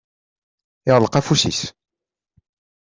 Iɣleq 0.89 1.13
afus-is. 1.19 1.61